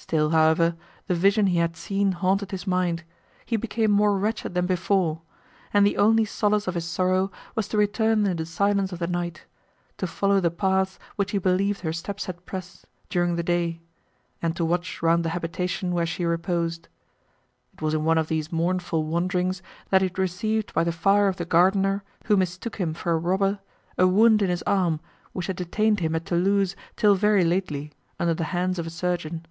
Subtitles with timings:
[0.00, 0.76] Still, however,
[1.08, 3.02] the vision he had seen haunted his mind;
[3.44, 5.22] he became more wretched than before,
[5.74, 9.08] and the only solace of his sorrow was to return in the silence of the
[9.08, 9.44] night;
[9.96, 13.80] to follow the paths which he believed her steps had pressed, during the day;
[14.40, 16.88] and, to watch round the habitation where she reposed.
[17.74, 21.26] It was in one of these mournful wanderings, that he had received by the fire
[21.26, 23.58] of the gardener, who mistook him for a robber,
[23.98, 25.00] a wound in his arm,
[25.32, 27.90] which had detained him at Thoulouse till very lately,
[28.20, 29.44] under the hands of a surgeon.